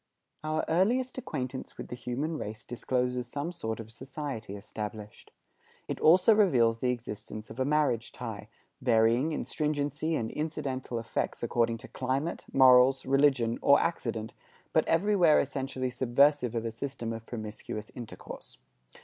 Our 0.43 0.65
earliest 0.67 1.19
acquaintance 1.19 1.77
with 1.77 1.89
the 1.89 1.95
human 1.95 2.35
race 2.39 2.65
discloses 2.65 3.27
some 3.27 3.51
sort 3.51 3.79
of 3.79 3.91
society 3.91 4.55
established. 4.55 5.29
It 5.87 5.99
also 5.99 6.33
reveals 6.33 6.79
the 6.79 6.89
existence 6.89 7.51
of 7.51 7.59
a 7.59 7.65
marriage 7.65 8.11
tie, 8.11 8.49
varying 8.81 9.31
in 9.31 9.43
stringency 9.43 10.15
and 10.15 10.31
incidental 10.31 10.97
effects 10.97 11.43
according 11.43 11.77
to 11.85 11.87
climate, 11.87 12.45
morals, 12.51 13.05
religion, 13.05 13.59
or 13.61 13.79
accident, 13.79 14.33
but 14.73 14.87
every 14.87 15.15
where 15.15 15.39
essentially 15.39 15.91
subversive 15.91 16.55
of 16.55 16.65
a 16.65 16.71
system 16.71 17.13
of 17.13 17.27
promiscuous 17.27 17.91
intercourse. 17.93 18.57